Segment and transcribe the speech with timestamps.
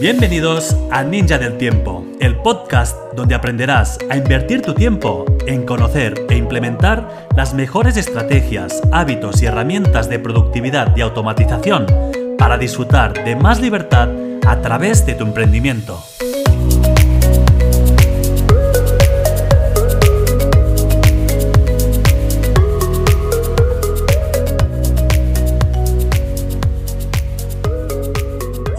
[0.00, 6.14] Bienvenidos a Ninja del Tiempo, el podcast donde aprenderás a invertir tu tiempo en conocer
[6.30, 11.86] e implementar las mejores estrategias, hábitos y herramientas de productividad y automatización
[12.38, 14.08] para disfrutar de más libertad
[14.46, 16.00] a través de tu emprendimiento.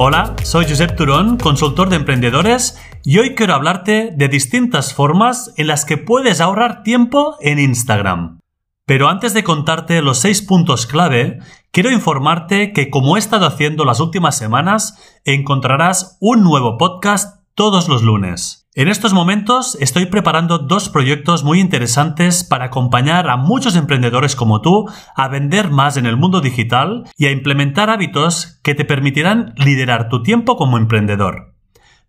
[0.01, 5.67] Hola, soy Josep Turón, consultor de emprendedores, y hoy quiero hablarte de distintas formas en
[5.67, 8.39] las que puedes ahorrar tiempo en Instagram.
[8.85, 11.39] Pero antes de contarte los seis puntos clave,
[11.71, 17.89] quiero informarte que como he estado haciendo las últimas semanas, encontrarás un nuevo podcast todos
[17.89, 18.68] los lunes.
[18.79, 24.61] En estos momentos estoy preparando dos proyectos muy interesantes para acompañar a muchos emprendedores como
[24.61, 24.85] tú
[25.17, 30.07] a vender más en el mundo digital y a implementar hábitos que te permitirán liderar
[30.07, 31.55] tu tiempo como emprendedor.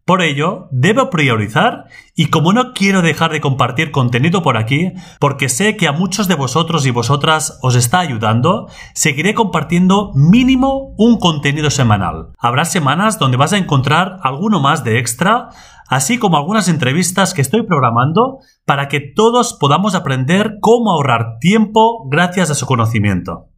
[0.04, 1.84] Por ello, debo priorizar
[2.16, 6.26] y como no quiero dejar de compartir contenido por aquí, porque sé que a muchos
[6.26, 12.30] de vosotros y vosotras os está ayudando, seguiré compartiendo mínimo un contenido semanal.
[12.38, 15.50] Habrá semanas donde vas a encontrar alguno más de extra,
[15.90, 22.08] así como algunas entrevistas que estoy programando para que todos podamos aprender cómo ahorrar tiempo
[22.08, 23.48] gracias a su conocimiento.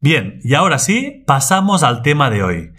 [0.00, 2.70] Bien, y ahora sí, pasamos al tema de hoy.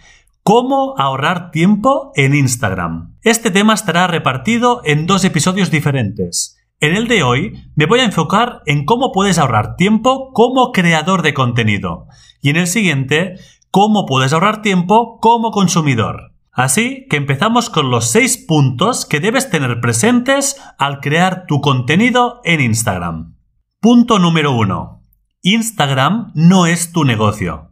[0.44, 3.16] ¿Cómo ahorrar tiempo en Instagram?
[3.22, 6.58] Este tema estará repartido en dos episodios diferentes.
[6.81, 11.22] En el de hoy me voy a enfocar en cómo puedes ahorrar tiempo como creador
[11.22, 12.08] de contenido
[12.42, 13.36] y en el siguiente
[13.72, 16.33] cómo puedes ahorrar tiempo como consumidor.
[16.54, 22.42] Así que empezamos con los seis puntos que debes tener presentes al crear tu contenido
[22.44, 23.36] en Instagram.
[23.80, 25.04] Punto número uno.
[25.42, 27.72] Instagram no es tu negocio.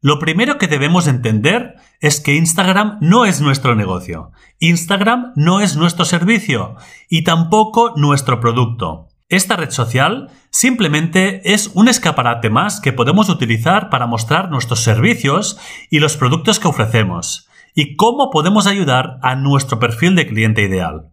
[0.00, 4.32] Lo primero que debemos entender es que Instagram no es nuestro negocio.
[4.58, 6.74] Instagram no es nuestro servicio
[7.08, 9.06] y tampoco nuestro producto.
[9.28, 15.58] Esta red social simplemente es un escaparate más que podemos utilizar para mostrar nuestros servicios
[15.90, 21.10] y los productos que ofrecemos y cómo podemos ayudar a nuestro perfil de cliente ideal.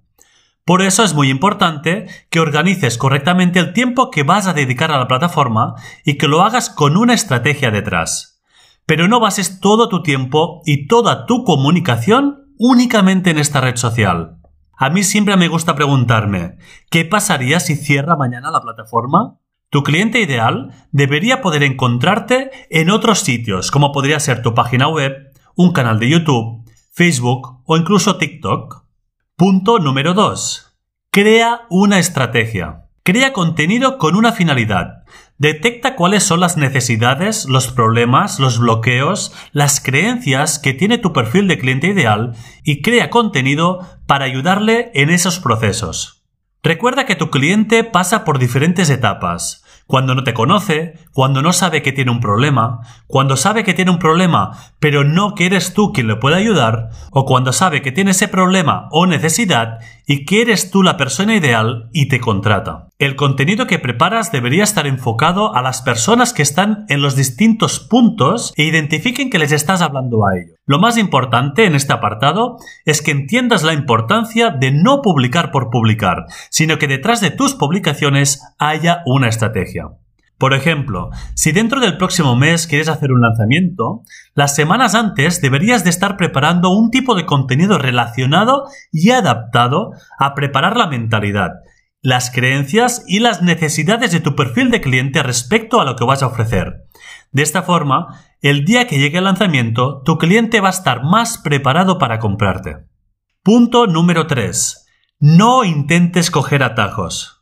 [0.66, 4.98] Por eso es muy importante que organices correctamente el tiempo que vas a dedicar a
[4.98, 8.42] la plataforma y que lo hagas con una estrategia detrás.
[8.86, 14.40] Pero no bases todo tu tiempo y toda tu comunicación únicamente en esta red social.
[14.78, 16.58] A mí siempre me gusta preguntarme,
[16.90, 19.40] ¿qué pasaría si cierra mañana la plataforma?
[19.70, 25.27] Tu cliente ideal debería poder encontrarte en otros sitios, como podría ser tu página web,
[25.58, 26.64] un canal de YouTube,
[26.94, 28.86] Facebook o incluso TikTok.
[29.36, 30.78] Punto número 2.
[31.10, 32.84] Crea una estrategia.
[33.02, 35.04] Crea contenido con una finalidad.
[35.40, 41.48] Detecta cuáles son las necesidades, los problemas, los bloqueos, las creencias que tiene tu perfil
[41.48, 46.24] de cliente ideal y crea contenido para ayudarle en esos procesos.
[46.62, 51.82] Recuerda que tu cliente pasa por diferentes etapas cuando no te conoce, cuando no sabe
[51.82, 55.92] que tiene un problema, cuando sabe que tiene un problema pero no que eres tú
[55.94, 60.42] quien le puede ayudar, o cuando sabe que tiene ese problema o necesidad y que
[60.42, 62.88] eres tú la persona ideal y te contrata.
[62.98, 67.80] El contenido que preparas debería estar enfocado a las personas que están en los distintos
[67.80, 70.58] puntos e identifiquen que les estás hablando a ellos.
[70.66, 75.70] Lo más importante en este apartado es que entiendas la importancia de no publicar por
[75.70, 79.90] publicar, sino que detrás de tus publicaciones haya una estrategia.
[80.38, 84.04] Por ejemplo, si dentro del próximo mes quieres hacer un lanzamiento,
[84.36, 90.36] las semanas antes deberías de estar preparando un tipo de contenido relacionado y adaptado a
[90.36, 91.54] preparar la mentalidad,
[92.04, 96.22] las creencias y las necesidades de tu perfil de cliente respecto a lo que vas
[96.22, 96.86] a ofrecer.
[97.32, 101.40] De esta forma, el día que llegue el lanzamiento, tu cliente va a estar más
[101.40, 102.86] preparado para comprarte.
[103.42, 104.86] Punto número 3.
[105.20, 107.37] No intentes coger atajos.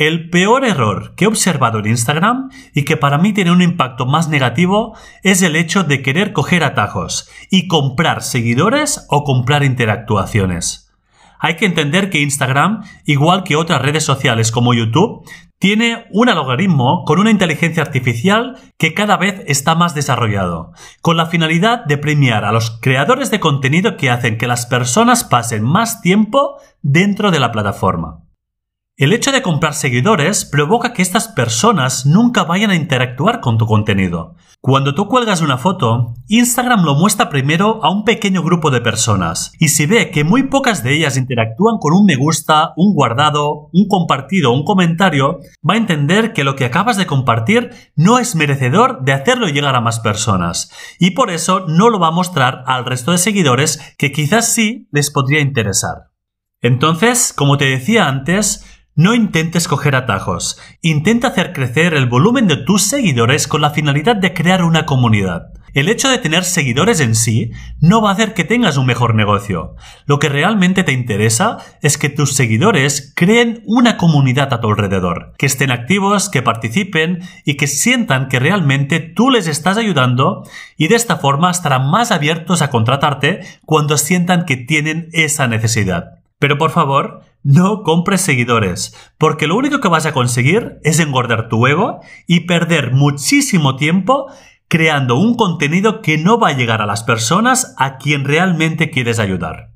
[0.00, 4.06] El peor error que he observado en Instagram y que para mí tiene un impacto
[4.06, 10.90] más negativo es el hecho de querer coger atajos y comprar seguidores o comprar interactuaciones.
[11.38, 15.28] Hay que entender que Instagram, igual que otras redes sociales como YouTube,
[15.58, 20.72] tiene un algoritmo con una inteligencia artificial que cada vez está más desarrollado,
[21.02, 25.24] con la finalidad de premiar a los creadores de contenido que hacen que las personas
[25.24, 28.29] pasen más tiempo dentro de la plataforma.
[29.00, 33.64] El hecho de comprar seguidores provoca que estas personas nunca vayan a interactuar con tu
[33.64, 34.34] contenido.
[34.60, 39.54] Cuando tú cuelgas una foto, Instagram lo muestra primero a un pequeño grupo de personas,
[39.58, 43.70] y si ve que muy pocas de ellas interactúan con un me gusta, un guardado,
[43.72, 48.18] un compartido o un comentario, va a entender que lo que acabas de compartir no
[48.18, 52.12] es merecedor de hacerlo llegar a más personas, y por eso no lo va a
[52.12, 56.10] mostrar al resto de seguidores que quizás sí les podría interesar.
[56.60, 60.58] Entonces, como te decía antes, no intentes coger atajos.
[60.82, 65.52] Intenta hacer crecer el volumen de tus seguidores con la finalidad de crear una comunidad.
[65.72, 69.14] El hecho de tener seguidores en sí no va a hacer que tengas un mejor
[69.14, 69.76] negocio.
[70.04, 75.32] Lo que realmente te interesa es que tus seguidores creen una comunidad a tu alrededor,
[75.38, 80.42] que estén activos, que participen y que sientan que realmente tú les estás ayudando
[80.76, 86.20] y de esta forma estarán más abiertos a contratarte cuando sientan que tienen esa necesidad.
[86.40, 91.48] Pero por favor, no compres seguidores, porque lo único que vas a conseguir es engordar
[91.48, 94.26] tu ego y perder muchísimo tiempo
[94.68, 99.18] creando un contenido que no va a llegar a las personas a quien realmente quieres
[99.18, 99.72] ayudar.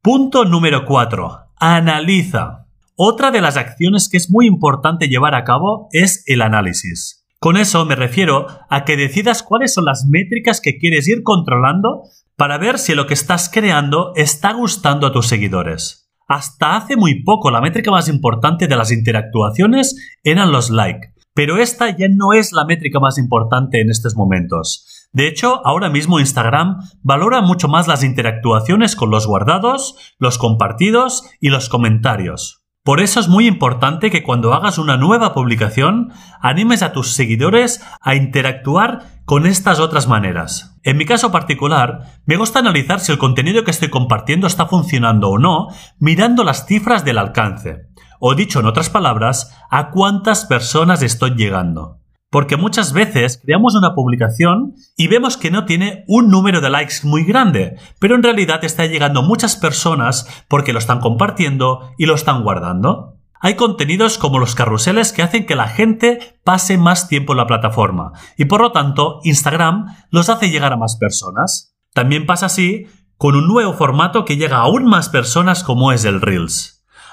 [0.00, 1.52] Punto número 4.
[1.56, 2.66] Analiza.
[2.94, 7.24] Otra de las acciones que es muy importante llevar a cabo es el análisis.
[7.40, 12.02] Con eso me refiero a que decidas cuáles son las métricas que quieres ir controlando
[12.36, 16.01] para ver si lo que estás creando está gustando a tus seguidores.
[16.32, 21.58] Hasta hace muy poco la métrica más importante de las interactuaciones eran los likes, pero
[21.58, 25.10] esta ya no es la métrica más importante en estos momentos.
[25.12, 31.22] De hecho, ahora mismo Instagram valora mucho más las interactuaciones con los guardados, los compartidos
[31.38, 32.61] y los comentarios.
[32.84, 37.80] Por eso es muy importante que cuando hagas una nueva publicación animes a tus seguidores
[38.00, 40.80] a interactuar con estas otras maneras.
[40.82, 45.28] En mi caso particular, me gusta analizar si el contenido que estoy compartiendo está funcionando
[45.28, 45.68] o no
[46.00, 47.86] mirando las cifras del alcance,
[48.18, 52.01] o dicho en otras palabras, a cuántas personas estoy llegando.
[52.32, 57.04] Porque muchas veces creamos una publicación y vemos que no tiene un número de likes
[57.04, 62.14] muy grande, pero en realidad está llegando muchas personas porque lo están compartiendo y lo
[62.14, 63.18] están guardando.
[63.38, 67.46] Hay contenidos como los carruseles que hacen que la gente pase más tiempo en la
[67.46, 71.76] plataforma y por lo tanto Instagram los hace llegar a más personas.
[71.92, 72.86] También pasa así
[73.18, 76.71] con un nuevo formato que llega a aún más personas como es el Reels.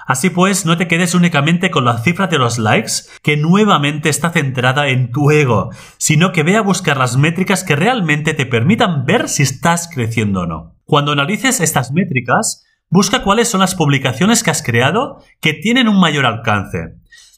[0.10, 4.32] Así pues, no te quedes únicamente con la cifra de los likes, que nuevamente está
[4.32, 5.70] centrada en tu ego,
[6.00, 10.42] sino que ve a buscar las métricas que realmente te permitan ver si estás creciendo
[10.42, 10.76] o no.
[10.86, 16.00] Cuando analices estas métricas, busca cuáles son las publicaciones que has creado que tienen un
[16.00, 16.96] mayor alcance.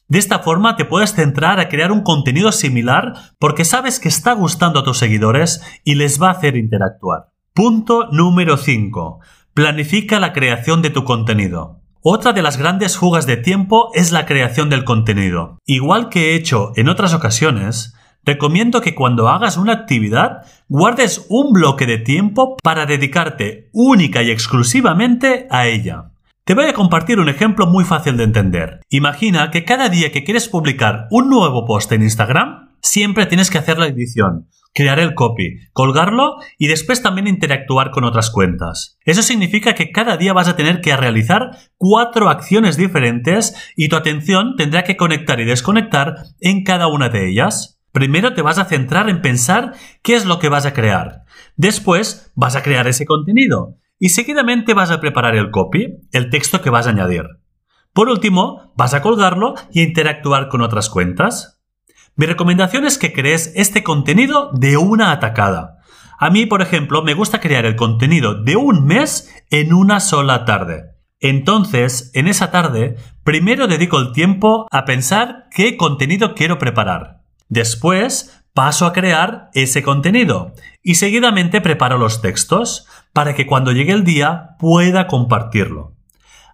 [0.08, 4.32] De esta forma te puedes centrar a crear un contenido similar porque sabes que está
[4.32, 7.32] gustando a tus seguidores y les va a hacer interactuar.
[7.54, 9.20] Punto número 5.
[9.54, 11.81] Planifica la creación de tu contenido.
[12.04, 15.60] Otra de las grandes fugas de tiempo es la creación del contenido.
[15.68, 17.94] Igual que he hecho en otras ocasiones,
[18.26, 24.32] recomiendo que cuando hagas una actividad guardes un bloque de tiempo para dedicarte única y
[24.32, 26.10] exclusivamente a ella.
[26.44, 28.80] Te voy a compartir un ejemplo muy fácil de entender.
[28.90, 33.60] Imagina que cada día que quieres publicar un nuevo post en Instagram, siempre tienes que
[33.60, 38.98] hacer la edición, crear el copy, colgarlo y después también interactuar con otras cuentas.
[39.06, 43.96] Eso significa que cada día vas a tener que realizar cuatro acciones diferentes y tu
[43.96, 47.80] atención tendrá que conectar y desconectar en cada una de ellas.
[47.92, 51.24] Primero te vas a centrar en pensar qué es lo que vas a crear.
[51.58, 56.62] Después vas a crear ese contenido y seguidamente vas a preparar el copy, el texto
[56.62, 57.26] que vas a añadir.
[57.94, 61.61] Por último, vas a colgarlo y interactuar con otras cuentas.
[62.22, 65.80] Mi recomendación es que crees este contenido de una atacada.
[66.20, 70.46] A mí, por ejemplo, me gusta crear el contenido de un mes en una sola
[70.46, 70.92] tarde.
[71.20, 77.24] Entonces, en esa tarde, primero dedico el tiempo a pensar qué contenido quiero preparar.
[77.50, 83.94] Después, paso a crear ese contenido y seguidamente preparo los textos para que cuando llegue
[83.94, 85.96] el día pueda compartirlo.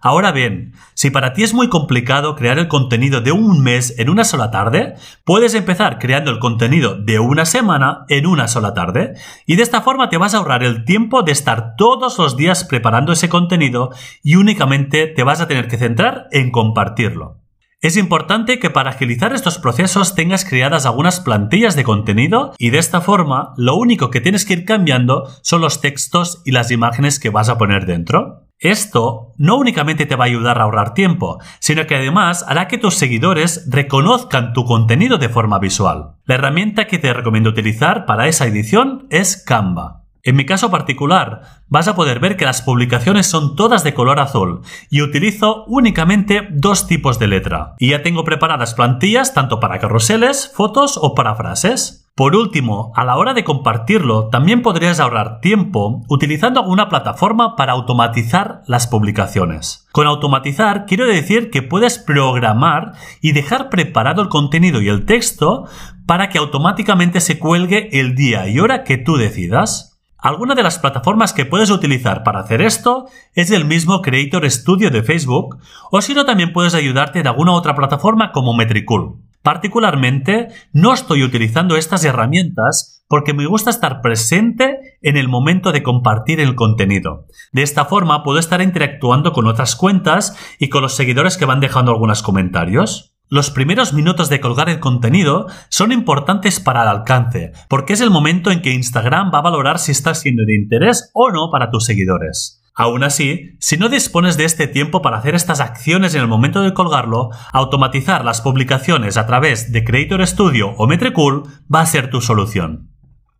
[0.00, 4.10] Ahora bien, si para ti es muy complicado crear el contenido de un mes en
[4.10, 9.14] una sola tarde, puedes empezar creando el contenido de una semana en una sola tarde
[9.46, 12.64] y de esta forma te vas a ahorrar el tiempo de estar todos los días
[12.64, 13.90] preparando ese contenido
[14.22, 17.38] y únicamente te vas a tener que centrar en compartirlo.
[17.80, 22.78] Es importante que para agilizar estos procesos tengas creadas algunas plantillas de contenido y de
[22.78, 27.20] esta forma lo único que tienes que ir cambiando son los textos y las imágenes
[27.20, 28.47] que vas a poner dentro.
[28.60, 32.76] Esto no únicamente te va a ayudar a ahorrar tiempo, sino que además hará que
[32.76, 36.16] tus seguidores reconozcan tu contenido de forma visual.
[36.24, 40.02] La herramienta que te recomiendo utilizar para esa edición es Canva.
[40.24, 44.18] En mi caso particular, vas a poder ver que las publicaciones son todas de color
[44.18, 47.76] azul y utilizo únicamente dos tipos de letra.
[47.78, 52.07] Y ya tengo preparadas plantillas tanto para carruseles, fotos o para frases.
[52.18, 57.74] Por último, a la hora de compartirlo, también podrías ahorrar tiempo utilizando alguna plataforma para
[57.74, 59.86] automatizar las publicaciones.
[59.92, 65.68] Con automatizar quiero decir que puedes programar y dejar preparado el contenido y el texto
[66.06, 70.00] para que automáticamente se cuelgue el día y hora que tú decidas.
[70.18, 74.90] Alguna de las plataformas que puedes utilizar para hacer esto es el mismo Creator Studio
[74.90, 75.58] de Facebook,
[75.92, 79.27] o si no también puedes ayudarte de alguna otra plataforma como Metricool.
[79.48, 85.82] Particularmente, no estoy utilizando estas herramientas porque me gusta estar presente en el momento de
[85.82, 87.24] compartir el contenido.
[87.52, 91.60] De esta forma puedo estar interactuando con otras cuentas y con los seguidores que van
[91.60, 93.14] dejando algunos comentarios.
[93.30, 98.10] Los primeros minutos de colgar el contenido son importantes para el alcance, porque es el
[98.10, 101.70] momento en que Instagram va a valorar si está siendo de interés o no para
[101.70, 102.57] tus seguidores.
[102.78, 106.62] Aún así, si no dispones de este tiempo para hacer estas acciones en el momento
[106.62, 111.42] de colgarlo, automatizar las publicaciones a través de Creator Studio o Metricool
[111.74, 112.92] va a ser tu solución.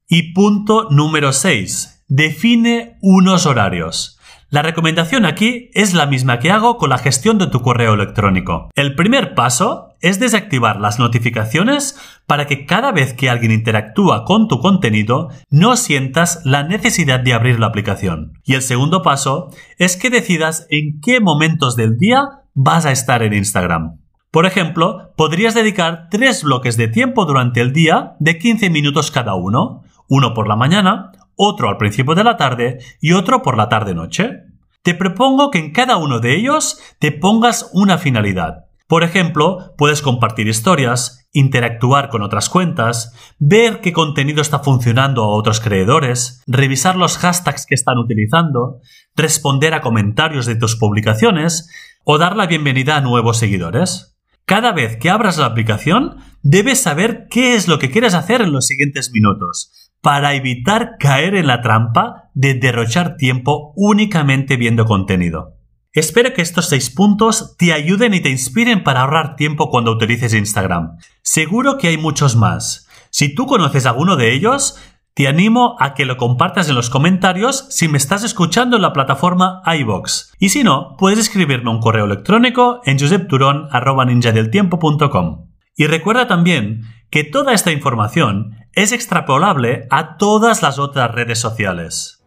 [0.09, 2.05] Y punto número 6.
[2.09, 4.19] Define unos horarios.
[4.51, 8.71] La recomendación aquí es la misma que hago con la gestión de tu correo electrónico.
[8.75, 14.49] El primer paso es desactivar las notificaciones para que cada vez que alguien interactúa con
[14.49, 18.33] tu contenido no sientas la necesidad de abrir la aplicación.
[18.45, 23.23] Y el segundo paso es que decidas en qué momentos del día vas a estar
[23.23, 23.99] en Instagram.
[24.31, 29.35] Por ejemplo, podrías dedicar tres bloques de tiempo durante el día de 15 minutos cada
[29.35, 33.69] uno, uno por la mañana, otro al principio de la tarde y otro por la
[33.69, 34.43] tarde-noche.
[34.83, 38.68] Te propongo que en cada uno de ellos te pongas una finalidad.
[38.89, 45.29] Por ejemplo, puedes compartir historias, interactuar con otras cuentas, ver qué contenido está funcionando a
[45.29, 48.81] otros creadores, revisar los hashtags que están utilizando,
[49.15, 51.69] responder a comentarios de tus publicaciones
[52.03, 54.17] o dar la bienvenida a nuevos seguidores.
[54.47, 58.53] Cada vez que abras la aplicación, debes saber qué es lo que quieres hacer en
[58.53, 65.58] los siguientes minutos, para evitar caer en la trampa de derrochar tiempo únicamente viendo contenido.
[65.93, 70.35] Espero que estos seis puntos te ayuden y te inspiren para ahorrar tiempo cuando utilices
[70.35, 70.99] Instagram.
[71.23, 72.87] Seguro que hay muchos más.
[73.11, 74.77] Si tú conoces alguno de ellos,
[75.15, 78.93] te animo a que lo compartas en los comentarios si me estás escuchando en la
[78.93, 80.33] plataforma iBox.
[80.39, 85.49] Y si no, puedes escribirme un correo electrónico en josepturon.ninjadeltiempo.com.
[85.75, 92.18] Y recuerda también que toda esta información es extrapolable a todas las otras redes sociales.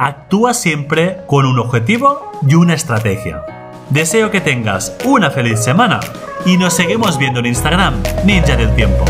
[0.00, 3.44] Actúa siempre con un objetivo y una estrategia.
[3.90, 5.98] Deseo que tengas una feliz semana
[6.46, 9.04] y nos seguimos viendo en Instagram Ninja del Tiempo.